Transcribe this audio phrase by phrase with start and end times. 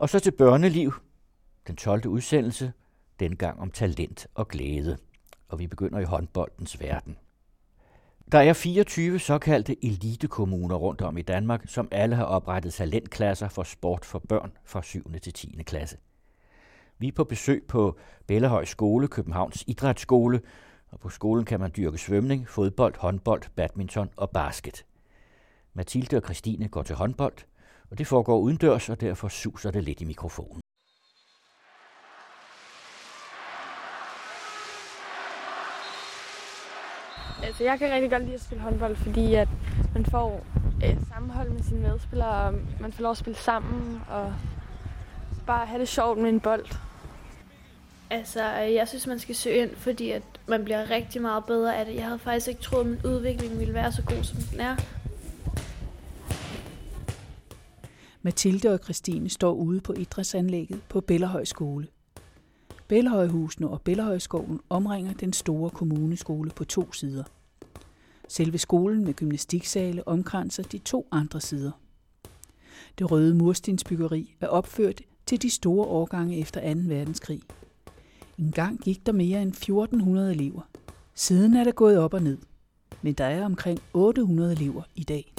[0.00, 0.92] Og så til børneliv,
[1.66, 2.06] den 12.
[2.06, 2.72] udsendelse,
[3.20, 4.98] dengang om talent og glæde.
[5.48, 7.16] Og vi begynder i håndboldens verden.
[8.32, 13.62] Der er 24 såkaldte elitekommuner rundt om i Danmark, som alle har oprettet talentklasser for
[13.62, 15.12] sport for børn fra 7.
[15.22, 15.62] til 10.
[15.66, 15.96] klasse.
[16.98, 20.40] Vi er på besøg på Bellehøj Skole, Københavns Idrætsskole,
[20.90, 24.84] og på skolen kan man dyrke svømning, fodbold, håndbold, badminton og basket.
[25.74, 27.34] Mathilde og Christine går til håndbold,
[27.90, 30.60] og det foregår udendørs, og derfor suser det lidt i mikrofonen.
[37.42, 39.48] Altså, jeg kan rigtig godt lide at spille håndbold, fordi at
[39.94, 40.46] man får
[40.84, 44.34] øh, sammenhold med sine medspillere, og man får lov at spille sammen, og
[45.46, 46.66] bare have det sjovt med en bold.
[48.10, 51.86] Altså, jeg synes, man skal søge ind, fordi at man bliver rigtig meget bedre af
[51.86, 51.94] det.
[51.94, 54.76] Jeg havde faktisk ikke troet, at min udvikling ville være så god, som den er.
[58.22, 61.86] Mathilde og Christine står ude på idrætsanlægget på Bellerhøj Skole.
[62.88, 67.24] Bellerhøjhusene og Bellerhøjskoven omringer den store kommuneskole på to sider.
[68.28, 71.70] Selve skolen med gymnastiksale omkranser de to andre sider.
[72.98, 76.80] Det røde murstensbyggeri er opført til de store årgange efter 2.
[76.84, 77.40] verdenskrig.
[78.38, 80.62] En gang gik der mere end 1400 elever.
[81.14, 82.38] Siden er det gået op og ned,
[83.02, 85.34] men der er omkring 800 elever i dag.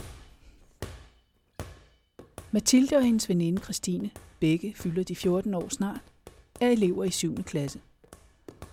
[2.54, 6.02] Mathilde og hendes veninde Christine, begge fylder de 14 år snart,
[6.62, 7.44] er elever i 7.
[7.44, 7.80] klasse.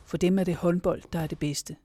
[0.05, 1.77] For dem er det håndbold, der er det bedste.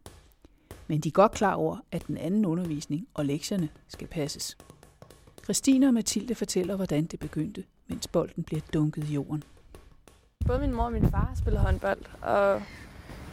[0.88, 4.58] Men de er godt klar over, at den anden undervisning og lektierne skal passes.
[5.44, 9.44] Christine og Mathilde fortæller, hvordan det begyndte, mens bolden bliver dunket i jorden.
[10.48, 12.62] Både min mor og min far spiller håndbold, og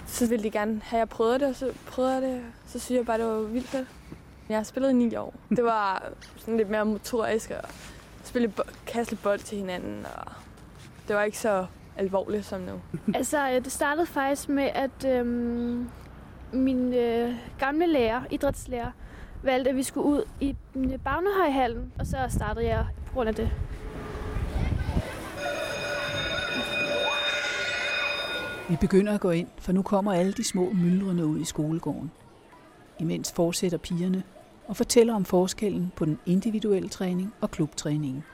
[0.07, 2.43] så ville de gerne have, at jeg prøvede det, og så prøvede jeg det.
[2.67, 3.89] Så synes jeg bare, det var vildt fedt.
[4.49, 5.35] Jeg har spillet i ni år.
[5.49, 7.69] Det var sådan lidt mere motorisk, og
[8.25, 8.53] spille
[8.87, 10.33] kaste bold til hinanden, og
[11.09, 12.81] det var ikke så alvorligt som nu.
[13.19, 15.89] altså, det startede faktisk med, at øhm,
[16.53, 18.91] min øh, gamle lærer, idrætslærer,
[19.43, 20.57] valgte, at vi skulle ud i
[21.05, 23.51] Bagnehøjhallen, og så startede jeg på grund af det.
[28.69, 32.11] Vi begynder at gå ind, for nu kommer alle de små myldrende ud i skolegården.
[32.99, 34.23] Imens fortsætter pigerne
[34.71, 38.25] og fortæller om forskellen på den individuelle træning og klubtræningen.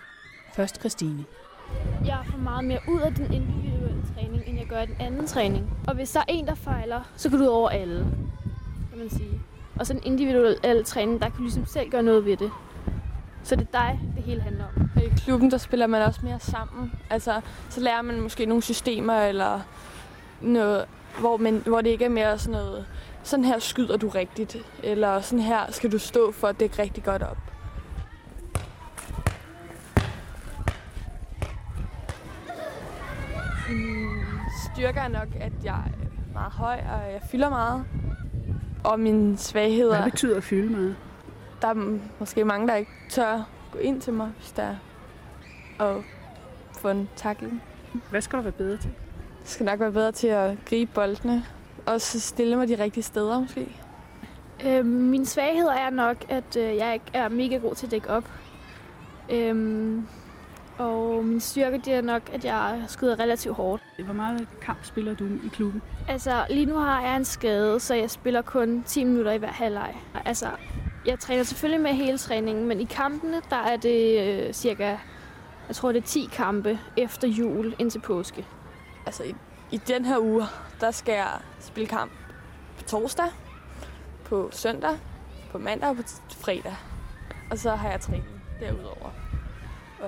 [0.54, 1.24] Først Christine.
[2.04, 5.70] Jeg får meget mere ud af den individuelle træning, end jeg gør den anden træning.
[5.86, 8.06] Og hvis der er en, der fejler, så går du ud over alle,
[8.90, 9.40] kan man sige.
[9.78, 12.50] Og så den individuelle træning, der kan du ligesom selv gøre noget ved det.
[13.42, 15.02] Så det er dig, det hele handler om.
[15.02, 16.92] I klubben, der spiller man også mere sammen.
[17.10, 19.60] Altså, så lærer man måske nogle systemer, eller
[20.40, 20.84] noget,
[21.20, 22.86] hvor, man, hvor det ikke er mere sådan noget,
[23.26, 27.04] sådan her skyder du rigtigt, eller sådan her skal du stå for at dække rigtig
[27.04, 27.38] godt op.
[33.68, 34.08] Min
[34.64, 37.84] styrke er nok, at jeg er meget høj, og jeg fylder meget.
[38.84, 39.96] Og mine svagheder...
[40.02, 40.96] Hvad betyder at fylde meget?
[41.62, 44.76] Der er måske mange, der ikke tør gå ind til mig, hvis der er
[45.78, 46.04] og
[46.72, 47.62] få en takling.
[48.10, 48.90] Hvad skal du være bedre til?
[49.40, 51.44] Jeg skal nok være bedre til at gribe boldene.
[51.86, 53.76] Og så stille mig de rigtige steder måske.
[54.66, 58.10] Øh, min svaghed er nok, at øh, jeg ikke er mega god til at dække
[58.10, 58.30] op.
[59.30, 60.06] Øhm,
[60.78, 63.82] og min styrke det er nok, at jeg skyder relativt hårdt.
[64.04, 65.82] Hvor meget kamp spiller du i klubben?
[66.08, 69.52] Altså, lige nu har jeg en skade, så jeg spiller kun 10 minutter i hver
[69.52, 69.94] halvleg.
[70.24, 70.46] Altså,
[71.06, 74.96] jeg træner selvfølgelig med hele træningen, men i kampene, der er det øh, cirka,
[75.68, 78.46] jeg tror det er 10 kampe efter jul indtil påske.
[79.06, 79.34] Altså, i,
[79.70, 80.44] i den her uge,
[80.80, 82.12] der skal jeg spille kamp
[82.78, 83.26] på torsdag,
[84.24, 84.98] på søndag,
[85.52, 86.76] på mandag og på fredag.
[87.50, 88.24] Og så har jeg træning
[88.60, 89.10] derudover.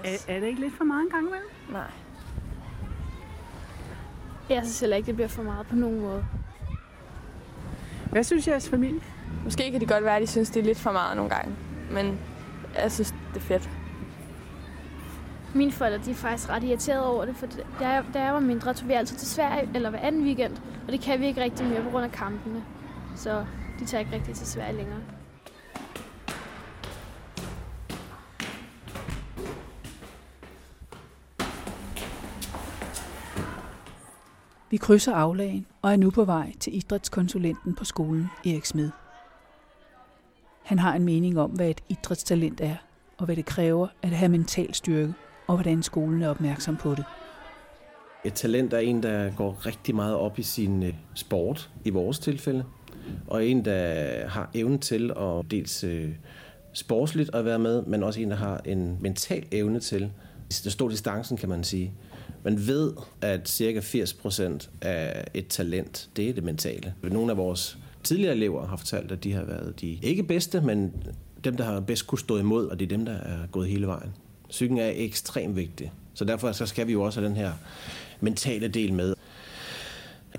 [0.04, 1.48] Er, er det ikke lidt for meget en gang imellem?
[1.70, 1.90] Nej.
[4.48, 6.24] Jeg synes heller ikke, det bliver for meget på nogen måde.
[8.10, 9.00] Hvad synes jeres familie?
[9.44, 11.56] Måske kan det godt være, at de synes, det er lidt for meget nogle gange.
[11.90, 12.20] Men
[12.74, 13.70] jeg synes, det er fedt.
[15.54, 17.46] Mine forældre de er faktisk ret irriterede over det, for
[17.80, 20.56] da jeg, da jeg var mindre, tog vi altid til Sverige eller hver anden weekend,
[20.86, 22.64] og det kan vi ikke rigtig mere på grund af kampene.
[23.16, 23.44] Så
[23.78, 25.00] de tager ikke rigtig til Sverige længere.
[34.70, 38.90] Vi krydser aflagen og er nu på vej til idrætskonsulenten på skolen, Erik Smed.
[40.62, 42.76] Han har en mening om, hvad et idrætstalent er,
[43.18, 45.14] og hvad det kræver at have mental styrke,
[45.48, 47.04] og hvordan skolen er opmærksom på det.
[48.24, 52.18] Et talent er en, der går rigtig meget op i sin øh, sport, i vores
[52.18, 52.64] tilfælde,
[53.26, 56.10] og en, der har evnen til at dels øh,
[56.72, 60.10] sportsligt at være med, men også en, der har en mental evne til
[60.48, 61.92] Det står distancen, kan man sige.
[62.44, 66.94] Man ved, at cirka 80% af et talent, det er det mentale.
[67.02, 70.92] Nogle af vores tidligere elever har fortalt, at de har været de ikke bedste, men
[71.44, 73.86] dem, der har bedst kunne stå imod, og det er dem, der er gået hele
[73.86, 74.12] vejen.
[74.48, 77.52] Psyken er ekstremt vigtig, så derfor så skal vi jo også have den her
[78.20, 79.14] mentale del med.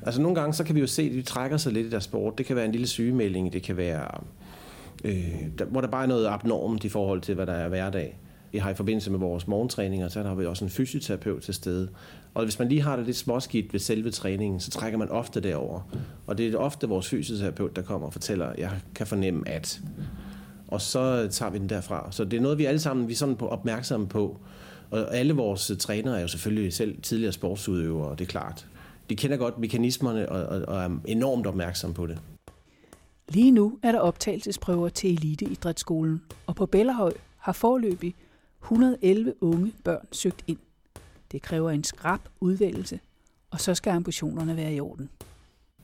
[0.01, 2.03] Altså nogle gange, så kan vi jo se, at de trækker sig lidt i deres
[2.03, 2.37] sport.
[2.37, 4.07] Det kan være en lille sygemelding, det kan være,
[5.03, 8.17] øh, der, hvor der bare er noget abnormt i forhold til, hvad der er hverdag.
[8.51, 11.89] Vi har i forbindelse med vores morgentræninger, så har vi også en fysioterapeut til stede.
[12.33, 15.39] Og hvis man lige har det lidt småskidt ved selve træningen, så trækker man ofte
[15.39, 15.81] derover.
[16.27, 19.81] Og det er ofte vores fysioterapeut, der kommer og fortæller, at jeg kan fornemme at.
[20.71, 22.11] Og så tager vi den derfra.
[22.11, 24.37] Så det er noget, vi alle sammen vi er sådan på opmærksomme på.
[24.91, 28.67] Og alle vores trænere er jo selvfølgelig selv tidligere sportsudøvere, det er klart.
[29.09, 32.17] De kender godt mekanismerne og, og, og er enormt opmærksomme på det.
[33.29, 38.15] Lige nu er der optagelsesprøver til Eliteidrætsskolen, og på Bellerhøj har forløbig
[38.63, 40.57] 111 unge børn søgt ind.
[41.31, 42.99] Det kræver en skrab udvælgelse,
[43.51, 45.09] og så skal ambitionerne være i orden.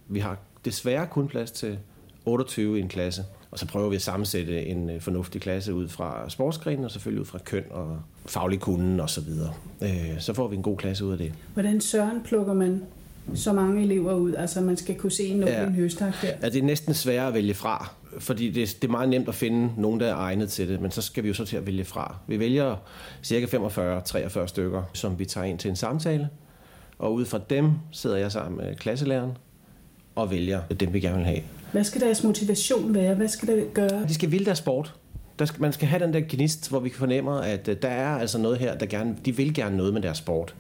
[0.08, 1.80] Vi har desværre kun plads til
[2.26, 5.88] 28 i en klasse, og så prøver vi at sammensætte en øh, fornuftig klasse ud
[5.88, 9.24] fra sportsgrenen, og selvfølgelig ud fra køn og faglig kunden osv.
[9.24, 9.50] Så,
[9.82, 11.34] øh, så får vi en god klasse ud af det.
[11.54, 12.84] Hvordan søren plukker man
[13.36, 14.34] så mange elever ud?
[14.34, 15.70] Altså man skal kunne se nogen ja.
[15.70, 16.34] høstak her.
[16.42, 19.36] Ja, det er næsten sværere at vælge fra, fordi det, det er meget nemt at
[19.36, 21.66] finde nogen, der er egnet til det, men så skal vi jo så til at
[21.66, 22.16] vælge fra.
[22.28, 22.76] Vi vælger
[23.24, 26.30] cirka 45-43 stykker, som vi tager ind til en samtale,
[27.00, 29.32] og ud fra dem sidder jeg sammen med klasselæreren
[30.16, 31.42] og vælger dem, vi gerne vil have.
[31.76, 33.16] Hvad skal deres motivation være?
[33.16, 34.06] Hvad skal der gøre?
[34.08, 34.94] De skal ville deres sport.
[35.40, 38.18] Der skal, man skal have den der gnist, hvor vi fornemmer, at øh, der er
[38.18, 40.56] altså noget her, der gerne, de vil gerne noget med deres sport.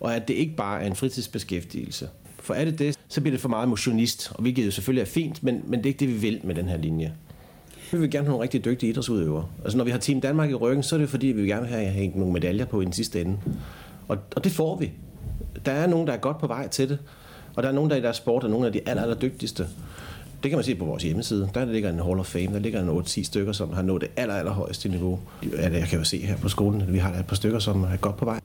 [0.00, 2.08] Og at det ikke bare er en fritidsbeskæftigelse.
[2.40, 5.06] For er det det, så bliver det for meget motionist, og hvilket jo selvfølgelig er
[5.06, 7.12] fint, men, men det er ikke det, vi vil med den her linje.
[7.92, 9.46] Vi vil gerne have nogle rigtig dygtige idrætsudøvere.
[9.62, 11.66] Altså når vi har Team Danmark i ryggen, så er det fordi, vi vil gerne
[11.66, 13.38] have hængt nogle medaljer på i den sidste ende.
[14.08, 14.92] Og, og det får vi.
[15.66, 16.98] Der er nogen, der er godt på vej til det.
[17.54, 19.66] Og der er nogen, der i deres sport er nogle af de aller, aller dygtigste.
[20.42, 21.50] Det kan man se på vores hjemmeside.
[21.54, 22.46] Der ligger en Hall of Fame.
[22.46, 25.20] Der ligger en 8-10 stykker, som har nået det aller, aller højeste niveau.
[25.52, 27.96] Jeg kan jo se her på skolen, at vi har et par stykker, som er
[27.96, 28.40] godt på vej.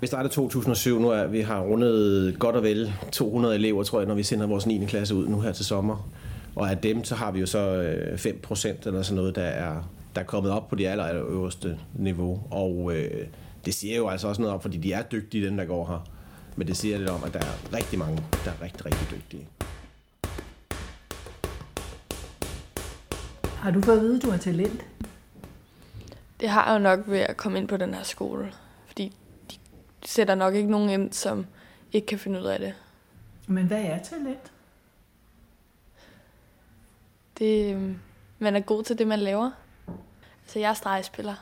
[0.00, 4.08] Vi startede 2007, nu er vi har rundet godt og vel 200 elever, tror jeg,
[4.08, 4.84] når vi sender vores 9.
[4.86, 6.08] klasse ud nu her til sommer.
[6.56, 9.42] Og af dem, så har vi jo så øh, 5 procent eller sådan noget, der
[9.42, 12.40] er, der er kommet op på det aller, aller øverste niveau.
[12.50, 13.26] Og øh,
[13.64, 16.08] det siger jo altså også noget om, fordi de er dygtige, den der går her.
[16.56, 19.46] Men det siger lidt om, at der er rigtig mange, der er rigtig, rigtig dygtige.
[23.66, 24.84] Har du fået at vide, at du har talent?
[26.40, 28.52] Det har jeg jo nok ved at komme ind på den her skole.
[28.86, 29.16] Fordi
[29.50, 29.56] de
[30.08, 31.46] sætter nok ikke nogen ind, som
[31.92, 32.74] ikke kan finde ud af det.
[33.46, 34.52] Men hvad er talent?
[37.38, 37.98] Det, øhm,
[38.38, 39.50] man er god til det, man laver.
[40.42, 41.34] Altså, jeg er stregspiller.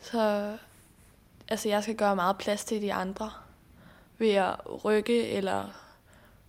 [0.00, 0.52] Så
[1.48, 3.30] altså, jeg skal gøre meget plads til de andre.
[4.18, 5.64] Ved at rykke eller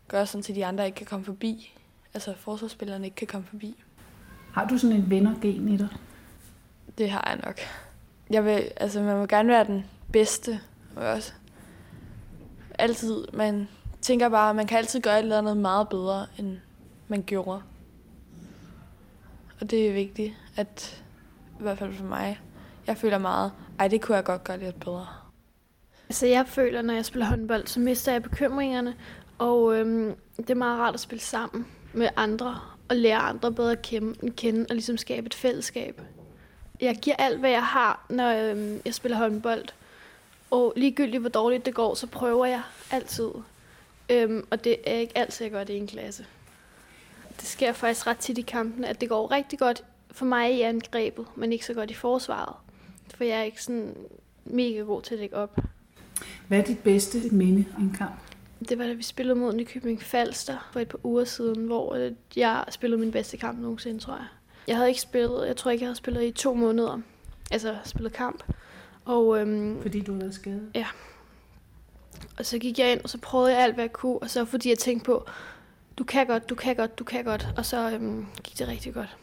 [0.07, 1.77] gøre sådan, til de andre ikke kan komme forbi.
[2.13, 3.83] Altså, forsvarsspillerne ikke kan komme forbi.
[4.53, 5.87] Har du sådan en vennergen i dig?
[6.97, 7.59] Det har jeg nok.
[8.29, 10.59] Jeg vil, altså, man må gerne være den bedste.
[10.95, 11.33] Også.
[12.79, 13.25] Altid.
[13.33, 13.67] Man
[14.01, 16.57] tænker bare, at man kan altid gøre et eller andet meget bedre, end
[17.07, 17.61] man gjorde.
[19.61, 21.03] Og det er vigtigt, at
[21.59, 22.39] i hvert fald for mig,
[22.87, 25.07] jeg føler meget, ej, det kunne jeg godt gøre lidt bedre.
[26.09, 28.95] Altså jeg føler, når jeg spiller håndbold, så mister jeg bekymringerne,
[29.37, 32.59] og øhm, det er meget rart at spille sammen med andre,
[32.91, 36.01] og lære andre bedre at kende, kende og ligesom skabe et fællesskab.
[36.81, 39.65] Jeg giver alt, hvad jeg har, når øhm, jeg spiller håndbold.
[40.51, 43.29] Og ligegyldigt hvor dårligt det går, så prøver jeg altid.
[44.09, 46.25] Øhm, og det er ikke altid, jeg gør det i en klasse.
[47.39, 50.61] Det sker faktisk ret tit i kampen, at det går rigtig godt for mig i
[50.61, 52.55] angrebet, men ikke så godt i forsvaret.
[53.15, 53.95] For jeg er ikke sådan
[54.45, 55.59] mega god til at lægge op.
[56.47, 58.19] Hvad er dit bedste minde i en kamp?
[58.69, 62.11] Det var da vi spillede mod Nykøbing Falster for et par uger siden, hvor øh,
[62.35, 64.27] jeg spillede min bedste kamp nogensinde, tror jeg.
[64.67, 67.01] Jeg havde ikke spillet, jeg tror ikke, jeg havde spillet i to måneder.
[67.51, 68.43] Altså spillet kamp.
[69.05, 70.71] Og, øhm, fordi du havde skadet?
[70.75, 70.87] Ja.
[72.37, 74.17] Og så gik jeg ind, og så prøvede jeg alt, hvad jeg kunne.
[74.19, 75.25] Og så fordi jeg tænkte på,
[75.97, 77.47] du kan godt, du kan godt, du kan godt.
[77.57, 79.17] Og så øhm, gik det rigtig godt.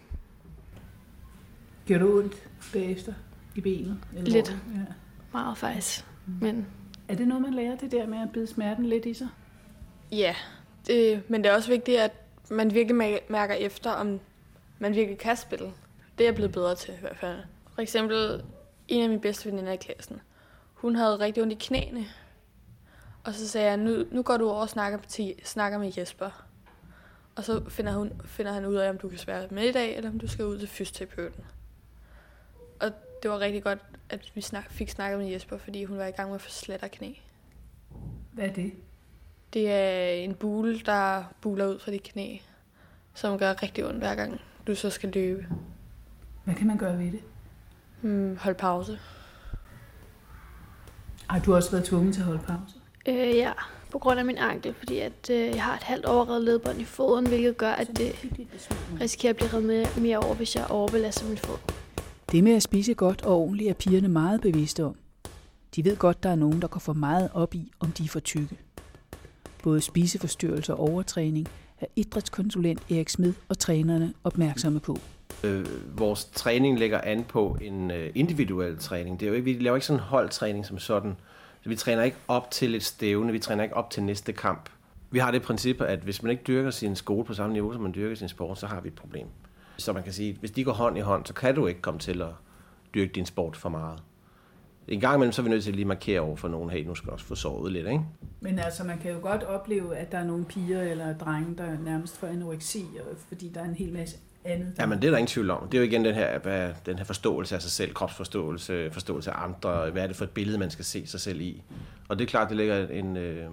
[1.86, 3.12] Gjorde du ondt bagefter
[3.54, 3.98] i benet?
[4.16, 4.48] Eller lidt.
[4.48, 4.92] Ja.
[5.32, 6.04] Meget faktisk.
[6.26, 6.32] Mm.
[6.40, 6.66] Men
[7.08, 9.28] er det noget, man lærer, det der med at bide smerten lidt i sig?
[10.12, 10.34] Ja,
[10.86, 12.12] det, men det er også vigtigt, at
[12.50, 14.20] man virkelig mærker efter, om
[14.78, 15.72] man virkelig kan spille.
[16.18, 17.38] Det er jeg blevet bedre til i hvert fald.
[17.74, 18.44] For eksempel
[18.88, 20.20] en af mine bedste veninder i klassen.
[20.74, 22.06] Hun havde rigtig ondt i knæene.
[23.24, 26.44] Og så sagde jeg, nu, nu går du over og snakker, til, snakker med Jesper.
[27.36, 29.96] Og så finder, hun, finder han ud af, om du kan være med i dag,
[29.96, 31.44] eller om du skal ud til fysioterapeuten.
[32.80, 33.78] Og det var rigtig godt,
[34.10, 36.50] at vi snak, fik snakket med Jesper, fordi hun var i gang med at få
[36.50, 37.12] slatter knæ.
[38.32, 38.72] Hvad er det?
[39.52, 42.36] Det er en bule, der buler ud fra dit knæ,
[43.14, 45.46] som gør rigtig ondt hver gang, du så skal løbe.
[46.44, 47.20] Hvad kan man gøre ved det?
[48.00, 48.98] Hmm, hold pause.
[51.28, 52.74] Har du også været tvunget til at holde pause?
[53.06, 53.52] Øh, ja,
[53.90, 56.84] på grund af min ankel, fordi at, øh, jeg har et halvt overredet ledbånd i
[56.84, 58.28] foden, hvilket gør, at det
[59.00, 61.58] risikerer at blive reddet mere, mere over, hvis jeg overbelaster min fod.
[62.32, 64.96] Det med at spise godt og ordentligt er pigerne meget bevidste om.
[65.76, 68.08] De ved godt, der er nogen, der går for meget op i, om de er
[68.08, 68.58] for tykke.
[69.62, 71.48] Både spiseforstyrrelser og overtræning
[71.80, 74.98] er idrætskonsulent Erik Smed og trænerne opmærksomme på.
[75.44, 75.66] Øh,
[75.98, 79.20] vores træning lægger an på en øh, individuel træning.
[79.20, 81.16] Det er jo ikke, vi laver ikke sådan en holdtræning som sådan.
[81.62, 84.70] Så vi træner ikke op til et stævne, vi træner ikke op til næste kamp.
[85.10, 87.82] Vi har det princip, at hvis man ikke dyrker sin skole på samme niveau, som
[87.82, 89.26] man dyrker sin sport, så har vi et problem.
[89.78, 92.00] Så man kan sige, hvis de går hånd i hånd, så kan du ikke komme
[92.00, 92.28] til at
[92.94, 94.02] dyrke din sport for meget.
[94.88, 96.84] En gang imellem, så er vi nødt til at lige markere over for nogen, hey,
[96.84, 98.04] nu skal også få sovet lidt, ikke?
[98.40, 101.78] Men altså, man kan jo godt opleve, at der er nogle piger eller drenge, der
[101.84, 102.84] nærmest får anoreksi,
[103.28, 104.74] fordi der er en hel masse andet.
[104.78, 105.68] Ja, men det er der ingen tvivl om.
[105.68, 109.30] Det er jo igen den her, hvad, den her forståelse af sig selv, kropsforståelse, forståelse
[109.30, 111.62] af andre, hvad er det for et billede, man skal se sig selv i.
[112.08, 113.50] Og det er klart, det lægger en, øh,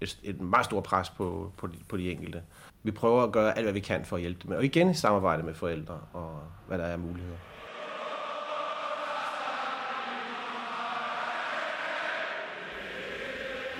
[0.00, 2.42] et, et meget stort pres på, på, de, på de enkelte.
[2.82, 4.56] Vi prøver at gøre alt, hvad vi kan for at hjælpe dem.
[4.56, 7.36] Og igen i samarbejde med forældre og hvad der er muligheder.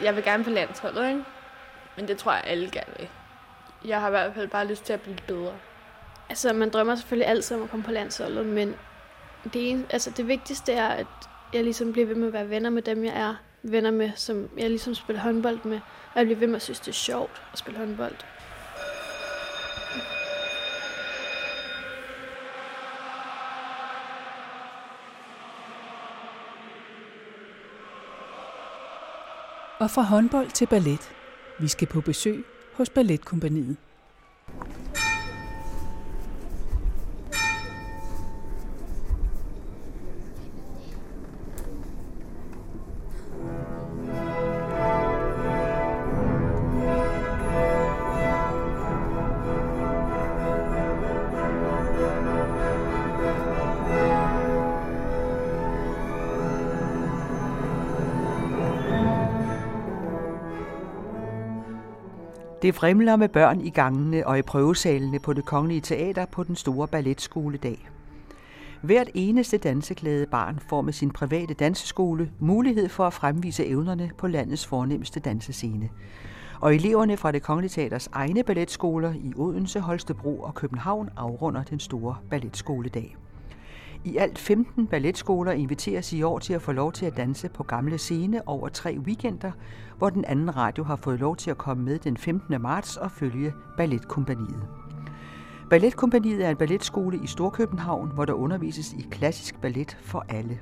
[0.03, 1.25] Jeg vil gerne på landsholdet, ikke?
[1.97, 3.09] Men det tror jeg, alle gerne vil.
[3.85, 5.53] Jeg har i hvert fald bare lyst til at blive bedre.
[6.29, 8.75] Altså, man drømmer selvfølgelig altid om at komme på landsholdet, men
[9.53, 11.07] det, altså, det vigtigste er, at
[11.53, 14.49] jeg ligesom bliver ved med at være venner med dem, jeg er venner med, som
[14.57, 15.81] jeg ligesom spiller håndbold med,
[16.13, 18.15] og jeg bliver ved med at synes, det er sjovt at spille håndbold.
[29.81, 31.13] Og fra håndbold til ballet.
[31.59, 33.77] Vi skal på besøg hos Balletkompaniet.
[62.65, 66.57] Det fremler med børn i gangene og i prøvesalene på det kongelige teater på den
[66.57, 67.89] store balletskoledag.
[68.83, 74.27] Hvert eneste danseklæde barn får med sin private danseskole mulighed for at fremvise evnerne på
[74.27, 75.89] landets fornemmeste dansescene.
[76.61, 81.81] Og eleverne fra det kongelige teaters egne balletskoler i Odense, Holstebro og København afrunder den
[81.81, 83.17] store balletskoledag.
[84.07, 87.63] I alt 15 balletskoler inviteres i år til at få lov til at danse på
[87.63, 89.53] gamle scene over tre weekender,
[89.99, 92.63] hvor den anden radio har fået lov til at komme med den 15.
[92.63, 94.69] marts og følge Balletkompaniet.
[95.71, 100.61] Balletkompaniet er en balletskole i Storkøbenhavn, hvor der undervises i klassisk ballet for alle.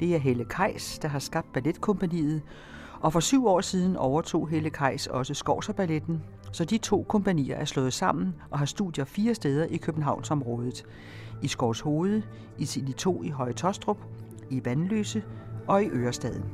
[0.00, 2.42] Det er Helle Kejs, der har skabt Balletkompaniet,
[3.00, 6.22] og for syv år siden overtog Helle Kejs også Skovserballetten,
[6.52, 10.84] så de to kompanier er slået sammen og har studier fire steder i Københavnsområdet.
[11.42, 12.22] I Skovs Hoved,
[12.58, 13.98] i Sili 2 i Høje Tostrup,
[14.50, 15.22] i Vandløse
[15.68, 16.44] og i Ørestaden.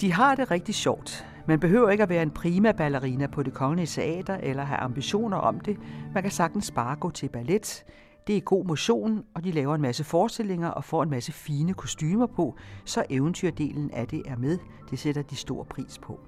[0.00, 1.26] De har det rigtig sjovt.
[1.46, 5.36] Man behøver ikke at være en prima ballerina på det kongelige teater eller have ambitioner
[5.36, 5.78] om det.
[6.14, 7.84] Man kan sagtens bare gå til ballet.
[8.30, 11.74] Det er god motion, og de laver en masse forestillinger og får en masse fine
[11.74, 14.58] kostymer på, så eventyrdelen af det er med.
[14.90, 16.20] Det sætter de stor pris på.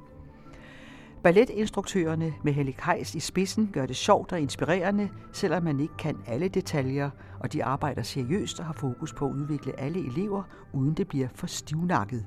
[1.23, 6.17] Balletinstruktørerne med Helle Kajs i spidsen gør det sjovt og inspirerende, selvom man ikke kan
[6.27, 10.43] alle detaljer, og de arbejder seriøst og har fokus på at udvikle alle elever,
[10.73, 12.27] uden det bliver for stivnakket.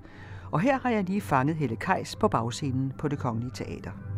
[0.51, 4.14] Og her har jeg lige fanget Helle Kajs på bagscenen på det Kongelige Teater.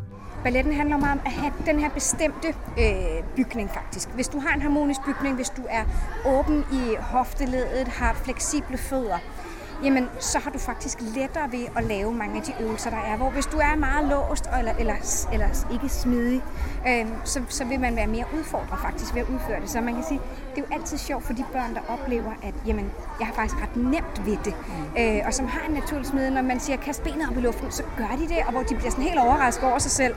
[0.48, 2.48] Balletten handler meget om at have den her bestemte
[2.80, 4.10] øh, bygning faktisk.
[4.10, 5.84] Hvis du har en harmonisk bygning, hvis du er
[6.26, 9.18] åben i hofteledet, har fleksible fødder,
[9.84, 13.18] jamen så har du faktisk lettere ved at lave mange af de øvelser, der er.
[13.18, 16.44] Hvor hvis du er meget låst eller, eller, eller ikke smidig,
[16.88, 19.70] øh, så, så vil man være mere udfordret faktisk ved at udføre det.
[19.70, 20.22] Så man kan sige,
[20.56, 23.62] det er jo altid sjovt for de børn, der oplever, at jamen, jeg har faktisk
[23.62, 24.56] ret nemt ved det.
[24.68, 25.02] Mm.
[25.02, 27.72] Øh, og som har en naturlig smid, når man siger, kast benet op i luften,
[27.72, 30.16] så gør de det, og hvor de bliver sådan helt overrasket over sig selv.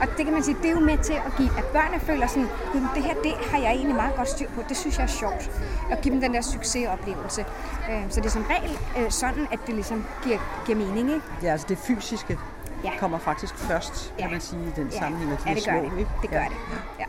[0.00, 2.26] Og det kan man sige, det er jo med til at give, at børnene føler
[2.26, 2.48] sådan,
[2.94, 5.50] det her, det har jeg egentlig meget godt styr på, det synes jeg er sjovt.
[5.90, 7.44] At give dem den der succesoplevelse.
[7.90, 11.22] Øh, så det er som regel øh, sådan, at det ligesom giver, giver mening, ikke?
[11.40, 12.38] Det er altså det fysiske.
[12.84, 12.90] ja.
[12.98, 14.32] kommer faktisk først, kan ja.
[14.32, 14.98] man sige, i den ja.
[14.98, 15.98] sammenhæng, at de ja, det gør små, det.
[15.98, 16.10] ikke?
[16.22, 16.44] Det gør ja.
[16.48, 16.56] det,
[16.98, 17.04] ja.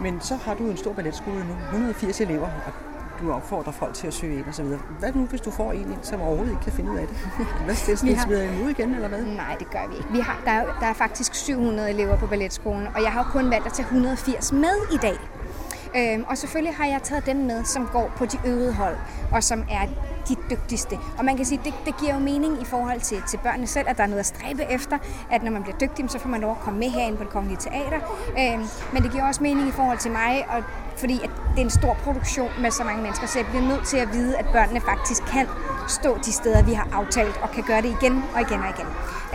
[0.00, 2.72] Men så har du en stor balletskole nu, 180 elever, og
[3.20, 4.80] du opfordrer folk til at søge ind og så videre.
[4.98, 7.16] Hvad nu, hvis du får en som overhovedet ikke kan finde ud af det?
[7.64, 8.26] Hvad stiller har...
[8.26, 9.22] smider imod igen, eller hvad?
[9.22, 10.08] Nej, det gør vi ikke.
[10.12, 13.50] Vi har, der, er, der er faktisk 700 elever på balletskolen, og jeg har kun
[13.50, 15.18] valgt at tage 180 med i dag.
[15.96, 18.96] Øhm, og selvfølgelig har jeg taget dem med, som går på de øvede hold,
[19.32, 19.86] og som er
[20.28, 20.98] de dygtigste.
[21.18, 23.88] Og man kan sige, det, det giver jo mening i forhold til, til børnene selv,
[23.88, 24.98] at der er noget at stræbe efter,
[25.30, 27.32] at når man bliver dygtig, så får man lov at komme med herinde på det
[27.32, 28.00] kongelige teater.
[28.38, 28.58] Øh,
[28.92, 30.62] men det giver også mening i forhold til mig, og
[30.96, 33.86] fordi at det er en stor produktion med så mange mennesker, så jeg bliver nødt
[33.86, 35.46] til at vide, at børnene faktisk kan
[35.88, 38.86] stå de steder, vi har aftalt, og kan gøre det igen og igen og igen.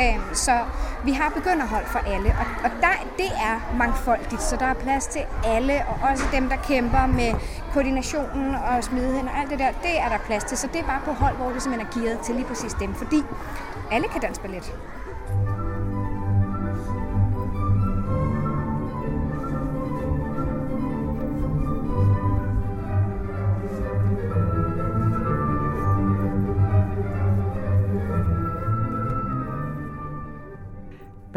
[0.01, 0.59] Øhm, så
[1.03, 5.07] vi har begynderhold for alle, og, og der, det er mangfoldigt, så der er plads
[5.07, 7.33] til alle, og også dem, der kæmper med
[7.73, 10.57] koordinationen og smidigheden og alt det der, det er der plads til.
[10.57, 12.95] Så det er bare på hold, hvor det simpelthen er gearet til lige præcis dem,
[12.95, 13.23] fordi
[13.91, 14.73] alle kan danse ballet.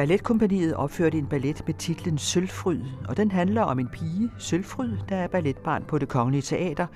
[0.01, 5.17] Balletkompaniet opførte en ballet med titlen Sølvfryd, og den handler om en pige, Sølvfryd, der
[5.17, 6.87] er balletbarn på det kongelige teater,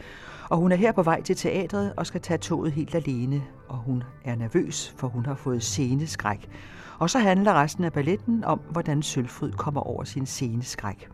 [0.51, 3.77] og hun er her på vej til teatret og skal tage toget helt alene, og
[3.77, 6.49] hun er nervøs, for hun har fået sceneskræk.
[6.99, 11.09] Og så handler resten af balletten om, hvordan Sølvfryd kommer over sin sceneskræk.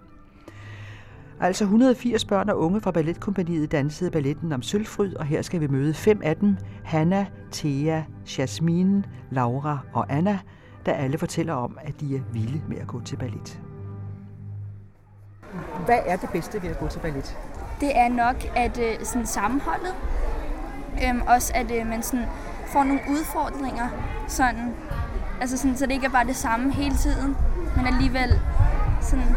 [1.40, 5.66] Altså 180 børn og unge fra Balletkompaniet dansede balletten om Sølvfryd, og her skal vi
[5.66, 6.56] møde fem af dem.
[6.84, 8.02] Hanna, Thea,
[8.38, 10.38] Jasmine, Laura og Anna–
[10.86, 13.60] der alle fortæller om, at de er vilde med at gå til ballet.
[15.84, 17.38] Hvad er det bedste ved at gå til ballet?
[17.80, 19.94] Det er nok at øh, sådan sammenholdet.
[21.04, 22.26] Øhm, også at øh, man sådan
[22.66, 23.88] får nogle udfordringer,
[24.28, 24.74] sådan,
[25.40, 27.36] altså sådan, så det ikke er bare det samme hele tiden,
[27.76, 28.40] men alligevel
[29.00, 29.34] sådan,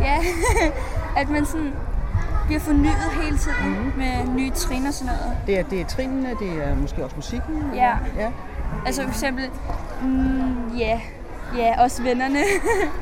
[0.00, 0.18] ja,
[1.20, 1.72] at man sådan
[2.46, 3.92] bliver fornyet hele tiden mm.
[3.96, 5.36] med nye trin og sådan noget.
[5.46, 7.70] Det er, det er trinene, det er måske også musikken?
[7.74, 7.96] Ja.
[8.16, 8.30] ja.
[8.86, 9.50] Altså for eksempel,
[10.02, 11.00] mm, ja,
[11.56, 12.38] ja, også vennerne.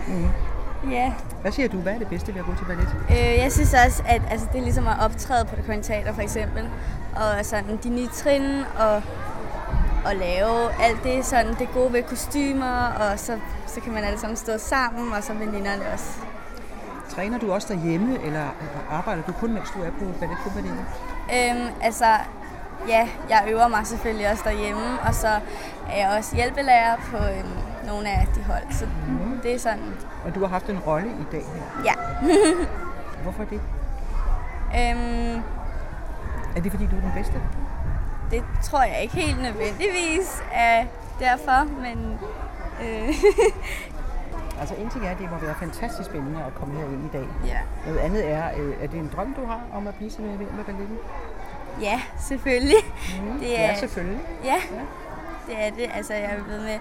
[0.08, 0.28] mm.
[0.90, 1.12] Ja.
[1.42, 1.76] Hvad siger du?
[1.76, 2.88] Hvad er det bedste ved at gå til ballet?
[3.10, 6.22] Øh, jeg synes også, at altså, det er ligesom at optræde på det Teater for
[6.22, 6.68] eksempel.
[7.16, 9.02] Og sådan de nye trin og,
[10.04, 14.18] og lave alt det, sådan det gode ved kostymer, og så, så kan man alle
[14.18, 16.18] sammen stå sammen, og så veninderne også.
[17.08, 18.44] Træner du også derhjemme, eller
[18.90, 20.84] arbejder du kun, mens du er på balletkompaniet?
[21.34, 22.04] Øhm, altså,
[22.88, 25.28] ja, jeg øver mig selvfølgelig også derhjemme, og så
[25.90, 27.48] er jeg også hjælpelærer på øhm,
[27.86, 29.40] nogle af de hold, så mm.
[29.42, 29.94] det er sådan.
[30.24, 31.84] Og du har haft en rolle i dag her?
[31.84, 31.94] Ja.
[33.22, 33.60] Hvorfor det?
[34.78, 35.42] Øhm,
[36.56, 37.42] er det fordi, du er den bedste?
[38.30, 40.84] Det tror jeg ikke helt nødvendigvis er
[41.18, 42.18] derfor, men...
[42.82, 43.14] Øh,
[44.60, 47.08] altså en ting er, at det må være fantastisk spændende at komme her ind i
[47.12, 47.26] dag.
[47.46, 47.58] Ja.
[47.86, 50.38] Noget andet er, øh, er det en drøm, du har om at blive sådan med,
[50.38, 50.98] med balletten?
[51.80, 52.76] Ja, selvfølgelig.
[53.22, 54.20] Mm, det er, ja, selvfølgelig.
[54.44, 54.56] Ja,
[55.46, 55.90] det er det.
[55.94, 56.78] Altså, jeg ved med,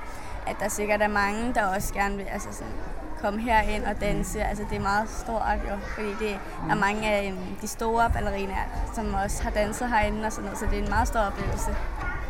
[0.48, 2.74] at der sikkert er mange, der også gerne vil altså sådan,
[3.22, 4.40] komme herind og danse.
[4.40, 4.46] Mm.
[4.50, 6.70] Altså, det er meget stort jo, fordi det mm.
[6.70, 10.60] er mange af um, de store ballerinaer, som også har danset herinde og sådan noget,
[10.60, 11.76] så det er en meget stor oplevelse.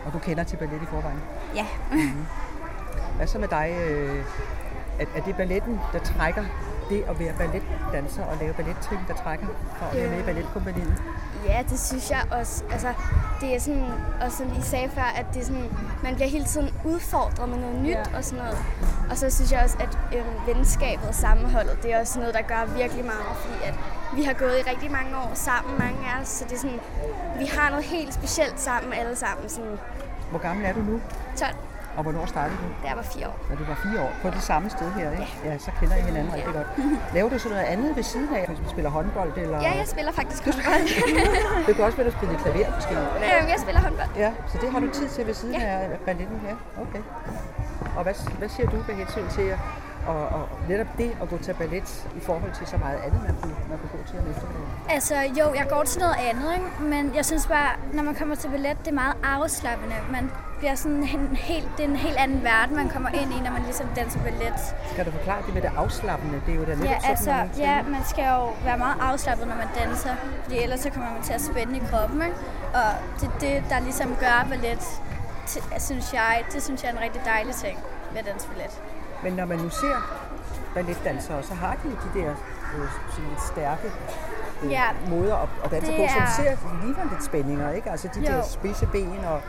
[0.06, 1.22] Og du kender til ballet i forvejen?
[1.56, 1.66] Ja.
[1.92, 2.26] mm.
[3.16, 3.76] Hvad så med dig?
[3.80, 4.26] Øh,
[5.00, 6.44] er, er det balletten, der trækker
[6.90, 9.48] det at være balletdanser og lave ballettrin, der trækker
[9.78, 11.04] for at være med i balletkompaniet?
[11.48, 12.64] Ja, det synes jeg også.
[12.72, 12.94] Altså,
[13.42, 13.86] det er sådan,
[14.22, 15.70] og som I sagde før, at det er sådan,
[16.04, 18.18] man bliver hele tiden udfordret med noget nyt ja.
[18.18, 18.58] og sådan noget.
[19.10, 22.42] Og så synes jeg også, at øh, venskabet og sammenholdet, det er også noget, der
[22.42, 23.74] gør virkelig meget, fordi at
[24.16, 26.80] vi har gået i rigtig mange år sammen, mange af os, så det er sådan,
[27.40, 29.50] vi har noget helt specielt sammen alle sammen.
[29.50, 29.78] Sådan.
[30.30, 31.02] Hvor gammel er du nu?
[31.38, 31.56] 12.
[31.98, 32.68] Og hvornår startede du?
[32.84, 33.38] Da jeg var fire år.
[33.50, 34.12] Da du var fire år.
[34.22, 35.28] På det samme sted her, ikke?
[35.46, 35.52] Ja.
[35.52, 36.36] ja så kender I hinanden ja.
[36.36, 36.68] rigtig godt.
[37.14, 38.46] Laver du så noget andet ved siden af?
[38.48, 39.38] Du spiller håndbold?
[39.38, 39.62] Eller?
[39.62, 40.86] Ja, jeg spiller faktisk håndbold.
[41.68, 42.94] du kan også spille, spille klaver måske?
[42.94, 44.10] Øhm, jeg spiller håndbold.
[44.18, 45.66] Ja, så det har du tid til ved siden ja.
[45.66, 46.56] af balletten her?
[46.82, 47.02] Okay.
[47.98, 49.58] Og hvad, hvad siger du med hensyn til
[50.08, 53.36] og, og netop det at gå til ballet i forhold til så meget andet, man
[53.42, 54.70] kunne, man kunne gå til om eftermiddagen?
[54.90, 56.84] Altså jo, jeg går til noget andet, ikke?
[56.84, 59.96] men jeg synes bare, når man kommer til ballet, det er meget afslappende.
[60.12, 60.32] Man
[60.64, 63.52] bliver sådan en helt, det er en helt anden verden, man kommer ind i, når
[63.52, 64.60] man ligesom danser ballet.
[64.94, 66.42] Skal du forklare det med det afslappende?
[66.46, 69.56] Det er jo da ja, altså, man ja, man skal jo være meget afslappet, når
[69.56, 72.22] man danser, fordi ellers så kommer man til at spænde i kroppen.
[72.22, 72.38] Ikke?
[72.80, 74.84] Og det er det, der ligesom gør ballet,
[75.48, 77.78] til, synes jeg, det synes jeg er en rigtig dejlig ting
[78.12, 78.82] ved at danse ballet.
[79.24, 79.98] Men når man nu ser
[80.76, 82.32] balletdansere, så har de jo de der
[82.76, 83.88] øh, sådan lidt stærke
[84.70, 84.84] Ja.
[85.10, 87.90] måder at, at danse Det på, som er- ser ligner lidt spændinger, ikke?
[87.92, 88.26] Altså de Jo.
[88.26, 89.42] der spidse ben og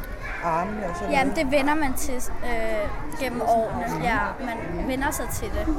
[0.44, 1.53] armene og sådan Jamen, noget.
[1.53, 4.05] det vender man til øh, gennem årene.
[4.05, 5.74] Ja, man vender sig til det.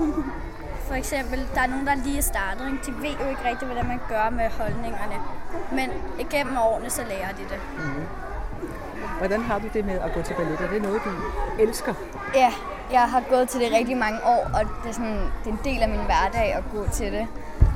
[0.87, 2.65] For eksempel, der er nogen, der lige er startet.
[2.71, 2.77] Ikke?
[2.85, 5.15] De ved jo ikke rigtigt, hvordan man gør med holdningerne.
[5.71, 7.59] Men igennem årene, så lærer de det.
[7.77, 8.03] Mhm.
[9.17, 10.59] Hvordan har du det med at gå til ballet?
[10.59, 11.09] Er det noget, du
[11.59, 11.93] elsker?
[12.35, 12.53] Ja,
[12.91, 15.59] jeg har gået til det rigtig mange år, og det er, sådan, det er en
[15.63, 17.27] del af min hverdag at gå til det.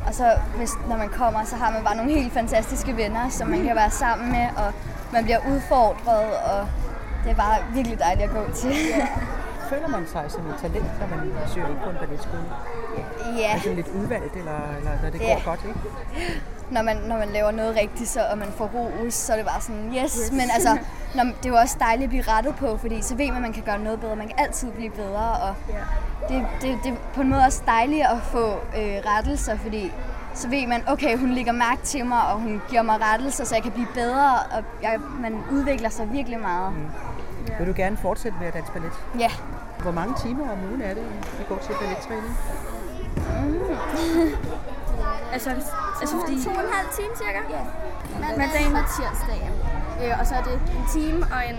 [0.10, 3.48] Og så, hvis, når man kommer, så har man bare nogle helt fantastiske venner, som
[3.48, 4.74] man kan være sammen med, og
[5.14, 6.68] man bliver udfordret, og
[7.24, 8.74] det er bare virkelig dejligt at gå til.
[9.72, 12.44] Føler man sig som et talent, når man søger ind på en balletskole?
[13.38, 13.52] Ja.
[13.54, 15.34] Altså lidt udvalgt, eller, eller når det Ja.
[15.34, 15.80] går godt, ikke?
[16.72, 19.46] Når man, når man laver noget rigtigt, så, og man får ros, så er det
[19.46, 20.02] bare sådan, yes.
[20.02, 20.32] Yes.
[20.32, 20.78] Men altså,
[21.16, 23.42] når, det er jo også dejligt at blive rettet på, fordi så ved man, at
[23.42, 24.16] man kan gøre noget bedre.
[24.16, 25.56] Man kan altid blive bedre, og
[26.30, 29.92] det, det, det er på en måde også dejligt at få øh, rettelser, fordi
[30.34, 33.56] så ved man, okay, hun lægger mærke til mig, og hun giver mig rettelser, så
[33.56, 36.74] jeg kan blive bedre, og jeg, man udvikler sig virkelig meget.
[36.74, 36.88] Mm.
[37.60, 38.92] Vil du gerne fortsætte med at danse ballet?
[39.20, 39.32] Ja.
[39.82, 41.04] Hvor mange timer om ugen er det,
[41.42, 42.38] I går til ballettræning?
[45.36, 45.50] Altså,
[46.02, 46.44] altså fordi...
[46.44, 47.42] To og en halv time cirka?
[47.56, 47.62] Ja.
[48.38, 48.76] Mandagen.
[48.82, 49.42] og tirsdag.
[50.04, 51.58] Øh, og så er det en time og en,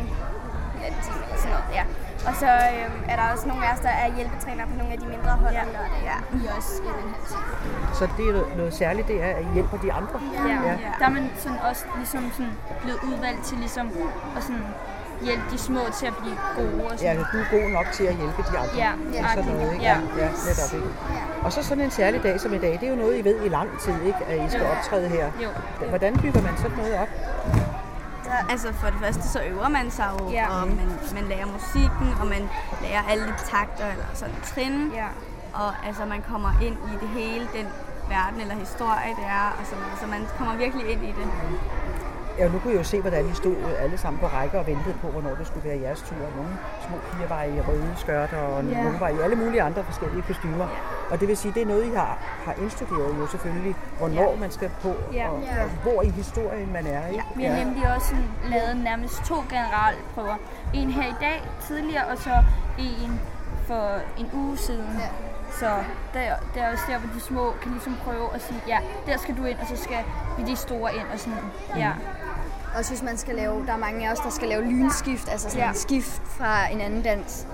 [0.81, 1.65] ja, en time eller sådan noget.
[1.79, 1.85] Ja.
[2.29, 4.99] Og så øh, er der også nogle af os, der er hjælpetræner på nogle af
[4.99, 5.65] de mindre hold ja.
[5.65, 6.01] lørdag.
[6.11, 6.17] Ja.
[6.39, 7.95] I også en halv time.
[7.99, 10.17] Så det er noget- noget særligt, det er, at I hjælper de andre?
[10.49, 10.55] Ja.
[10.69, 10.77] ja.
[10.99, 12.53] Der er man sådan også ligesom sådan
[12.83, 13.87] blevet udvalgt til ligesom
[14.37, 14.67] at sådan
[15.23, 16.85] hjælpe de små til at blive gode.
[16.85, 17.25] Og Ja, sådan.
[17.33, 18.75] du er god nok til at hjælpe de andre.
[18.77, 19.29] Ja, ja.
[19.35, 19.85] Sådan noget, ikke?
[19.85, 19.97] Ja.
[20.19, 20.89] ja netop, ikke?
[21.43, 23.45] Og så sådan en særlig dag som i dag, det er jo noget, I ved
[23.45, 24.19] i lang tid, ikke?
[24.29, 24.69] At I skal Jo.
[24.71, 25.27] optræde her.
[25.43, 25.49] Jo.
[25.89, 27.09] Hvordan bygger man sådan noget op?
[28.51, 30.35] Altså for det første så øver man sig jo, Ja.
[30.35, 30.61] ja.
[30.61, 32.43] og man, man lærer musikken, og man
[32.83, 34.93] lærer alle de takter eller sådan trin.
[34.95, 35.07] Ja.
[35.55, 37.67] Og altså man kommer ind i det hele, den
[38.09, 39.99] verden eller historie det er, og sådan noget.
[40.03, 41.27] Så man kommer virkelig ind i det.
[42.39, 44.95] Ja, nu kunne jeg jo se, hvordan I stod alle sammen på række og ventede
[45.03, 46.17] på, hvornår det skulle være jeres tur.
[46.37, 46.53] Nogle
[46.87, 48.83] små piger var i røde skørter, og Ja.
[48.83, 50.69] nogle var i alle mulige andre forskellige kostymer.
[51.11, 54.51] Og det vil sige, det er noget, I har, har indstuderet jo selvfølgelig, hvornår man
[54.51, 55.29] skal på, Ja.
[55.31, 55.63] og, Ja.
[55.65, 57.07] og hvor i historien man er.
[57.07, 57.25] Ikke?
[57.37, 58.15] Vi har nemlig også
[58.49, 60.37] lavet nærmest to generalprøver.
[60.75, 62.31] En her i dag tidligere, og så
[62.79, 63.21] en
[63.67, 63.89] for
[64.19, 64.87] en uge siden.
[64.99, 65.09] Ja.
[65.59, 65.67] Så
[66.15, 66.21] der,
[66.55, 69.37] der er også der, hvor de små kan ligesom prøve at sige, ja, der skal
[69.37, 69.99] du ind, og så skal
[70.39, 71.39] vi de store ind, og sådan.
[71.77, 71.93] Ja.
[72.77, 75.51] Også hvis man skal lave, der er mange af os, der skal lave lynskift, altså
[75.51, 75.73] sådan Ja.
[75.73, 77.47] skift fra en anden dans.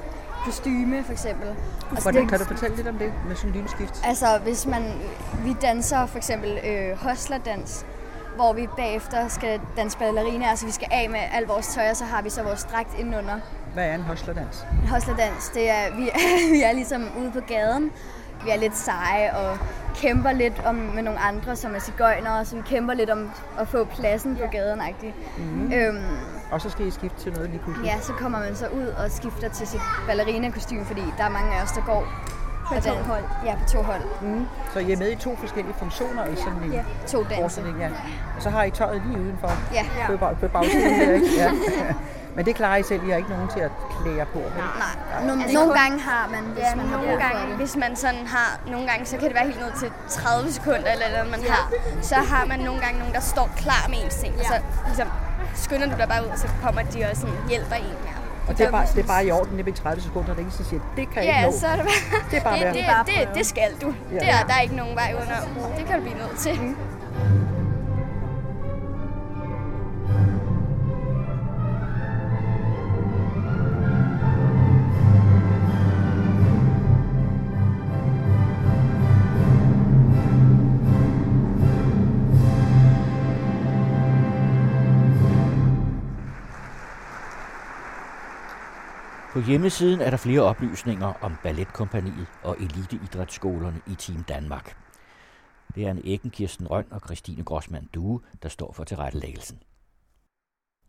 [0.44, 1.48] Kostyme for eksempel.
[1.90, 4.00] Og så Hvordan, kan du fortælle lidt om det med sådan en lynskift?
[4.04, 4.92] Altså, hvis man,
[5.44, 7.86] vi danser for eksempel øh, hoslerdans,
[8.36, 11.96] hvor vi bagefter skal danse ballerina, altså vi skal af med al vores tøj, og
[11.96, 13.34] så har vi så vores dragt indenunder.
[13.74, 14.66] Hvad er en hoslerdans?
[14.82, 16.18] En hoslerdans, det er, vi, er,
[16.54, 17.90] vi er ligesom ude på gaden.
[18.44, 19.58] Vi er lidt seje og
[19.94, 23.68] kæmper lidt om, med nogle andre, som er cigøjnere, så vi kæmper lidt om at
[23.68, 24.80] få pladsen på gaden.
[25.38, 25.72] Mhm.
[25.72, 26.04] Øhm,
[26.50, 27.86] Og så skal I skifte til noget lige pludselig?
[27.86, 31.54] ja, så kommer man så ud og skifter til sit ballerina-kostyme, fordi der er mange
[31.54, 32.06] af os, der går
[32.68, 33.24] På to hold.
[33.44, 34.02] Ja, på to hold.
[34.22, 34.46] Mm.
[34.72, 37.62] Så I er med i to forskellige funktioner i sådan en Ja, to danse.
[37.80, 37.88] ja.
[38.36, 39.84] Og så har I tøjet lige udenfor Ja.
[40.06, 41.26] på, bag- på bagsiden her, ikke?
[41.36, 41.50] Ja.
[42.36, 44.50] Men det klarer I selv, I har ikke nogen til at klæde jer på, vel?
[44.56, 47.56] Nej, nogle, Altså, nogle gange har man, hvis Ja, man har nogle gange, det.
[47.56, 50.90] hvis man sådan har, nogle gange, så kan det være helt ned til 30 sekunder,
[50.92, 51.70] eller hvad man har.
[52.02, 55.08] Så har man nogle gange nogen, der står klar med ens ting, og så ligesom,
[55.54, 58.12] skynder du dig bare ud, og så kommer de og sådan, hjælper en med.
[58.48, 60.38] Og det er, bare, det er bare i orden, det er 30 sekunder, det er
[60.38, 61.58] ingen, der siger, det kan jeg Ja, ikke nå.
[61.60, 63.94] så er det bare, Det er bare det, det, det, det, skal du.
[64.12, 64.18] Ja.
[64.18, 65.36] Det er, der er ikke nogen vej under.
[65.78, 66.76] Det kan du blive nødt til.
[89.36, 94.76] På hjemmesiden er der flere oplysninger om Balletkompaniet og eliteidrætsskolerne i Team Danmark.
[95.74, 99.58] Det er en Æggen Kirsten Røn og Christine Grossmann Due, der står for tilrettelæggelsen.